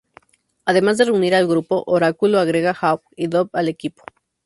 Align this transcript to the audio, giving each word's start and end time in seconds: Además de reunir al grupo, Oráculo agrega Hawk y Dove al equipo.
Además 0.65 0.97
de 0.97 1.05
reunir 1.05 1.35
al 1.35 1.45
grupo, 1.47 1.83
Oráculo 1.85 2.39
agrega 2.39 2.71
Hawk 2.73 3.03
y 3.15 3.27
Dove 3.27 3.51
al 3.53 3.67
equipo. 3.69 4.01